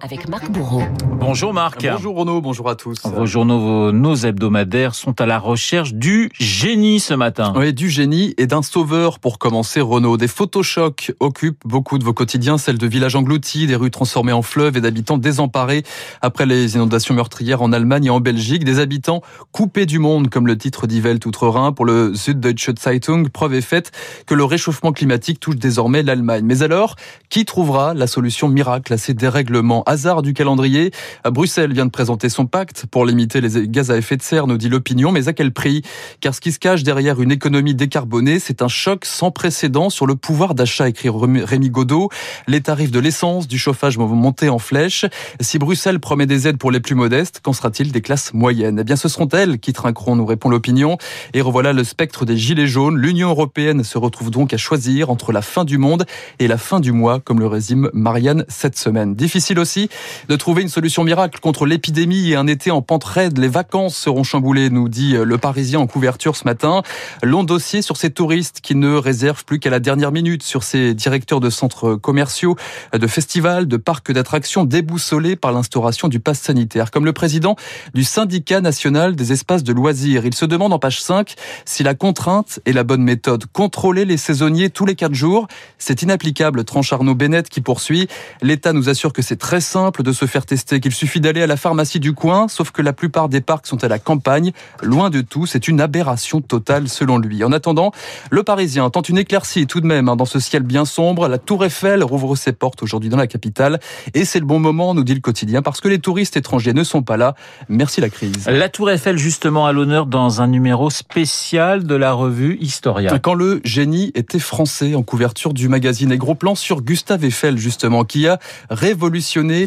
[0.00, 0.82] avec Marc Bourreau.
[1.18, 1.84] Bonjour Marc.
[1.90, 2.98] Bonjour Renaud, bonjour à tous.
[3.04, 7.52] Vos journaux, nos hebdomadaires sont à la recherche du génie ce matin.
[7.56, 10.16] Oui, du génie et d'un sauveur pour commencer Renaud.
[10.16, 14.42] Des photochocs occupent beaucoup de vos quotidiens, celles de villages engloutis, des rues transformées en
[14.42, 15.82] fleuves et d'habitants désemparés
[16.22, 18.64] après les inondations meurtrières en Allemagne et en Belgique.
[18.64, 19.20] Des habitants
[19.50, 23.28] coupés du monde, comme le titre dit Welt Outre-Rhin pour le Süddeutsche Zeitung.
[23.28, 23.90] Preuve est faite
[24.26, 26.44] que le réchauffement climatique touche désormais l'Allemagne.
[26.44, 26.94] Mais alors,
[27.30, 29.39] qui trouvera la solution miracle à ces dérèglements
[29.86, 30.90] Hasard du calendrier,
[31.24, 34.58] Bruxelles vient de présenter son pacte pour limiter les gaz à effet de serre, nous
[34.58, 35.82] dit l'opinion, mais à quel prix?
[36.20, 40.06] Car ce qui se cache derrière une économie décarbonée, c'est un choc sans précédent sur
[40.06, 42.08] le pouvoir d'achat, écrit Rémi Godot.
[42.46, 45.04] Les tarifs de l'essence, du chauffage vont monter en flèche.
[45.40, 48.78] Si Bruxelles promet des aides pour les plus modestes, qu'en sera-t-il des classes moyennes?
[48.80, 50.98] Eh bien, ce seront elles qui trinqueront, nous répond l'opinion.
[51.34, 52.96] Et revoilà le spectre des gilets jaunes.
[52.96, 56.06] L'Union européenne se retrouve donc à choisir entre la fin du monde
[56.38, 59.14] et la fin du mois, comme le résume Marianne cette semaine.
[59.30, 59.88] Difficile aussi
[60.28, 63.38] de trouver une solution miracle contre l'épidémie et un été en pente raide.
[63.38, 66.82] Les vacances seront chamboulées, nous dit le Parisien en couverture ce matin.
[67.22, 70.94] Long dossier sur ces touristes qui ne réservent plus qu'à la dernière minute, sur ces
[70.94, 72.56] directeurs de centres commerciaux,
[72.92, 76.90] de festivals, de parcs d'attractions déboussolés par l'instauration du pass sanitaire.
[76.90, 77.54] Comme le président
[77.94, 80.26] du syndicat national des espaces de loisirs.
[80.26, 83.44] Il se demande en page 5 si la contrainte est la bonne méthode.
[83.52, 85.46] Contrôler les saisonniers tous les quatre jours,
[85.78, 88.08] c'est inapplicable, tranche Arnaud Bennett qui poursuit.
[88.42, 91.46] L'État nous assure que c'est très simple de se faire tester, qu'il suffit d'aller à
[91.46, 94.52] la pharmacie du coin, sauf que la plupart des parcs sont à la campagne.
[94.82, 97.44] Loin de tout, c'est une aberration totale selon lui.
[97.44, 97.92] En attendant,
[98.30, 101.28] le Parisien tente une éclaircie tout de même hein, dans ce ciel bien sombre.
[101.28, 103.80] La Tour Eiffel rouvre ses portes aujourd'hui dans la capitale
[104.14, 106.84] et c'est le bon moment, nous dit le quotidien, parce que les touristes étrangers ne
[106.84, 107.34] sont pas là.
[107.68, 108.46] Merci la crise.
[108.46, 113.18] La Tour Eiffel justement à l'honneur dans un numéro spécial de la revue Historia.
[113.18, 117.58] Quand le génie était français en couverture du magazine et gros plan sur Gustave Eiffel
[117.58, 118.38] justement qui a
[118.70, 119.09] révolutionné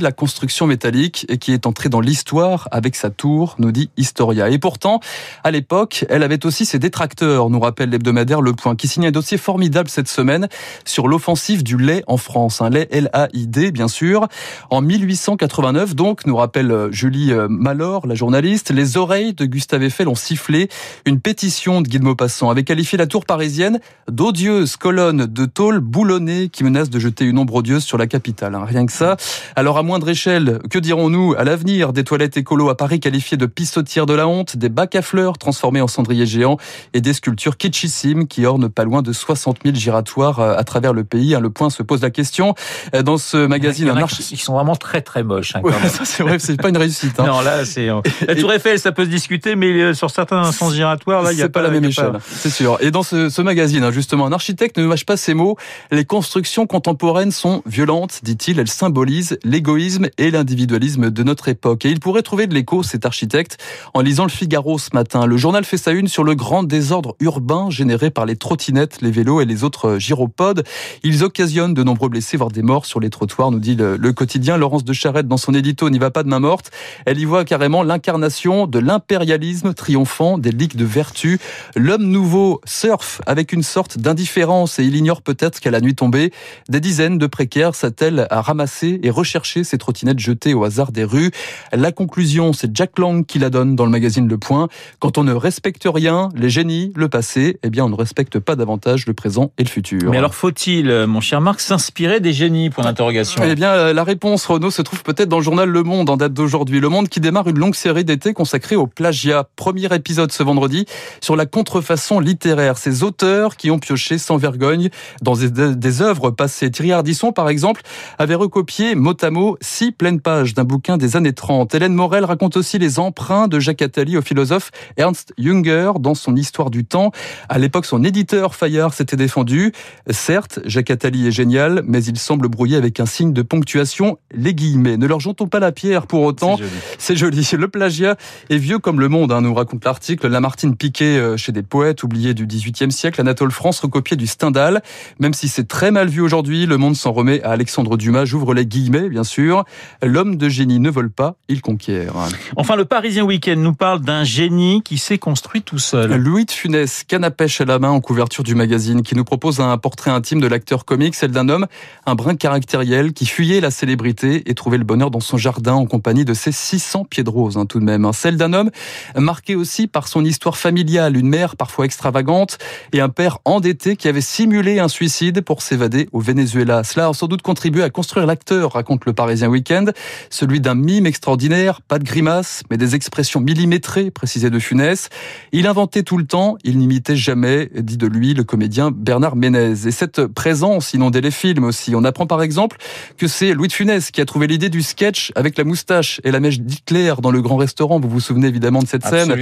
[0.01, 4.49] la construction métallique et qui est entrée dans l'histoire avec sa tour, nous dit Historia.
[4.49, 4.99] Et pourtant,
[5.43, 9.11] à l'époque, elle avait aussi ses détracteurs, nous rappelle l'hebdomadaire Le Point, qui signe un
[9.11, 10.47] dossier formidable cette semaine
[10.85, 12.61] sur l'offensive du lait en France.
[12.61, 14.27] Un lait L-A-I-D, bien sûr.
[14.69, 19.83] En 1889, donc, nous rappelle euh, Julie euh, Malor, la journaliste, les oreilles de Gustave
[19.83, 20.69] Eiffel ont sifflé.
[21.05, 25.79] Une pétition de Guy de Maupassant avait qualifié la tour parisienne d'odieuse colonne de tôle
[25.79, 28.55] boulonnée qui menace de jeter une ombre odieuse sur la capitale.
[28.55, 28.65] Hein.
[28.65, 29.17] Rien que ça.
[29.55, 33.45] Alors, à moindre échelle, que dirons-nous à l'avenir des toilettes écolo à Paris qualifiées de
[33.45, 36.57] pissotières de la honte, des bacs à fleurs transformés en cendriers géants
[36.93, 40.93] et des sculptures kitschissimes qui ornent pas loin de 60 000 giratoires euh, à travers
[40.93, 41.35] le pays.
[41.35, 42.55] Hein, le point se pose la question.
[42.95, 45.55] Euh, dans ce magazine, un ils sont vraiment très très moches.
[45.55, 45.61] Hein,
[46.03, 47.19] c'est vrai, c'est pas une réussite.
[47.19, 47.25] Hein.
[47.27, 47.87] Non, là c'est
[48.27, 51.37] la Tour Eiffel, ça peut se discuter, mais euh, sur certains sens giratoires, là il
[51.37, 52.77] y a pas, la même échelle, c'est sûr.
[52.81, 55.57] Et dans ce, ce magazine, justement, un architecte ne mâche pas ces mots.
[55.91, 58.59] Les constructions contemporaines sont violentes, dit-il.
[58.59, 61.85] Elles symbolisent l'égoïsme et l'individualisme de notre époque.
[61.85, 63.57] Et il pourrait trouver de l'écho, cet architecte,
[63.93, 65.25] en lisant le Figaro ce matin.
[65.25, 69.11] Le journal fait sa une sur le grand désordre urbain généré par les trottinettes, les
[69.11, 70.63] vélos et les autres gyropodes.
[71.03, 74.13] Ils occasionnent de nombreux blessés, voire des morts sur les trottoirs, nous dit le, le
[74.13, 74.57] quotidien.
[74.57, 76.71] Laurence de Charette, dans son édito, n'y va pas de main morte.
[77.05, 81.39] Elle y voit carrément l'incarnation de l'impérialisme triomphant des ligues de vertu.
[81.75, 86.31] L'homme nouveau surfe avec une sorte d'indifférence et il ignore peut-être qu'à la nuit tombée,
[86.69, 91.03] des dizaines de précaires s'attellent à ramasser et rechercher ces trottinettes jetées au hasard des
[91.03, 91.31] rues.
[91.71, 94.67] La conclusion, c'est Jack Lang qui la donne dans le magazine Le Point.
[94.99, 98.55] Quand on ne respecte rien, les génies, le passé, eh bien on ne respecte pas
[98.55, 100.11] davantage le présent et le futur.
[100.11, 102.69] Mais alors faut-il, mon cher Marc, s'inspirer des génies?
[102.69, 103.41] Point d'interrogation.
[103.45, 106.33] Eh bien la réponse, Renaud, se trouve peut-être dans le journal Le Monde en date
[106.33, 106.79] d'aujourd'hui.
[106.79, 109.47] Le Monde qui démarre une longue série d'été consacrée au plagiat.
[109.55, 110.85] Premier épisode ce vendredi
[111.21, 112.77] sur la contrefaçon littéraire.
[112.77, 114.89] Ces auteurs qui ont pioché sans vergogne
[115.21, 116.71] dans des, des œuvres passées.
[116.71, 117.81] Thierry Ardisson, par exemple,
[118.17, 121.73] avait recopié mot à mot six pleines pages d'un bouquin des années 30.
[121.75, 126.35] Hélène Morel raconte aussi les emprunts de Jacques Attali au philosophe Ernst Jünger dans son
[126.35, 127.11] Histoire du temps.
[127.49, 129.71] À l'époque, son éditeur Fayard s'était défendu.
[130.09, 134.53] Certes, Jacques Attali est génial, mais il semble brouiller avec un signe de ponctuation, les
[134.53, 134.97] guillemets.
[134.97, 136.57] Ne leur jetons pas la pierre pour autant.
[136.97, 137.43] C'est joli.
[137.43, 137.43] joli.
[137.63, 138.17] Le plagiat
[138.49, 140.27] est vieux comme le monde, hein, nous raconte l'article.
[140.27, 144.81] Lamartine piqué euh, chez des poètes oubliés du XVIIIe siècle, Anatole France recopié du Stendhal.
[145.19, 148.25] Même si c'est très mal vu aujourd'hui, le monde s'en remet à Alexandre Dumas.
[148.25, 149.65] J'ouvre les guillemets, bien sûr.
[150.01, 152.13] L'homme de génie ne vole pas, il conquiert.
[152.55, 156.15] Enfin, le Parisien Week-end nous parle d'un génie qui s'est construit tout seul.
[156.15, 159.23] Louis de Funès, canne à pêche à la main en couverture du magazine, qui nous
[159.23, 161.67] propose un portrait intime de l'acteur comique, celle d'un homme,
[162.05, 165.85] un brin caractériel, qui fuyait la célébrité et trouvait le bonheur dans son jardin en
[165.85, 168.09] compagnie de ses 600 pieds de rose, hein, tout de même.
[168.13, 168.71] Celle d'un homme
[169.15, 172.57] marqué aussi par son histoire familiale, une mère parfois extravagante
[172.91, 176.83] et un père endetté qui avait simulé un suicide pour s'évader au Venezuela.
[176.83, 179.85] Cela a sans doute contribué à construire l'acteur raconte le Parisien Week-end,
[180.29, 185.09] celui d'un mime extraordinaire, pas de grimaces, mais des expressions millimétrées, précisait de Funès.
[185.51, 189.87] Il inventait tout le temps, il n'imitait jamais, dit de lui le comédien Bernard Ménez.
[189.87, 191.95] Et cette présence inondait les films aussi.
[191.95, 192.77] On apprend par exemple
[193.17, 196.31] que c'est Louis de Funès qui a trouvé l'idée du sketch avec la moustache et
[196.31, 197.99] la mèche d'Hitler dans le grand restaurant.
[197.99, 199.35] Vous vous souvenez évidemment de cette scène.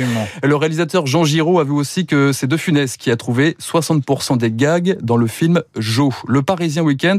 [0.43, 4.37] Le réalisateur Jean Giraud a vu aussi que c'est De Funès qui a trouvé 60%
[4.37, 6.11] des gags dans le film Jo.
[6.27, 7.17] Le Parisien Week-end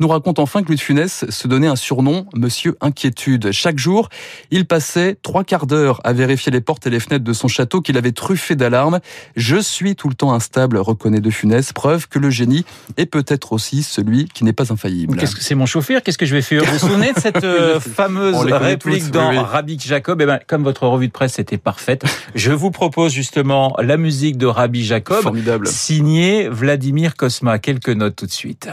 [0.00, 3.52] nous raconte enfin que Louis de Funès se donnait un surnom, Monsieur Inquiétude.
[3.52, 4.08] Chaque jour,
[4.50, 7.80] il passait trois quarts d'heure à vérifier les portes et les fenêtres de son château
[7.80, 8.98] qu'il avait truffé d'alarmes.
[9.36, 12.64] Je suis tout le temps instable, reconnaît De Funès, preuve que le génie
[12.96, 15.16] est peut-être aussi celui qui n'est pas infaillible.
[15.16, 16.02] Qu'est-ce que c'est mon chauffeur?
[16.02, 16.64] Qu'est-ce que je vais faire?
[16.64, 20.20] Vous vous souvenez de cette euh, fameuse réplique dans Rabbi Jacob?
[20.22, 22.02] Eh ben, comme votre revue de presse était parfaite,
[22.34, 25.68] je vous propose justement la musique de Rabbi Jacob, Formidable.
[25.68, 27.60] signée Vladimir Kosma.
[27.60, 28.68] Quelques notes tout de suite.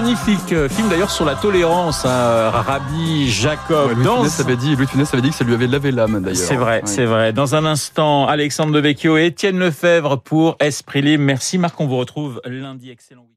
[0.00, 4.02] Magnifique euh, film d'ailleurs sur la tolérance, hein, Rabbi Jacob.
[4.02, 4.16] Dans...
[4.16, 6.36] Funès avait dit, Louis Funès avait dit que ça lui avait lavé l'âme d'ailleurs.
[6.36, 7.34] C'est vrai, c'est vrai.
[7.34, 11.24] Dans un instant, Alexandre Devecchio et Étienne Lefebvre pour Esprit Libre.
[11.24, 12.90] Merci Marc, on vous retrouve lundi.
[12.90, 13.30] Excellent